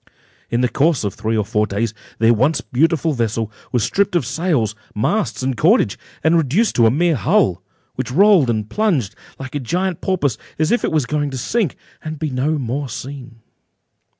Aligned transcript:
In 0.49 0.61
the 0.61 0.67
course 0.67 1.03
of 1.03 1.13
three 1.13 1.37
or 1.37 1.45
four 1.45 1.67
days, 1.67 1.93
their 2.17 2.33
once 2.33 2.59
beautiful 2.59 3.13
vessel 3.13 3.51
was 3.71 3.83
stripped 3.83 4.15
of 4.15 4.25
sails, 4.25 4.73
masts, 4.95 5.43
and 5.43 5.55
cordage, 5.55 5.95
and 6.23 6.35
reduced 6.35 6.75
to 6.77 6.87
a 6.87 6.89
mere 6.89 7.13
hull, 7.15 7.61
which 7.93 8.09
rolled 8.09 8.49
and 8.49 8.67
plunged, 8.67 9.13
like 9.37 9.53
a 9.53 9.59
huge 9.63 10.01
porpoise, 10.01 10.39
as 10.57 10.71
if 10.71 10.83
it 10.83 10.91
was 10.91 11.05
going 11.05 11.29
to 11.29 11.37
sink, 11.37 11.75
and 12.03 12.17
be 12.17 12.31
no 12.31 12.57
more 12.57 12.89
seen. 12.89 13.41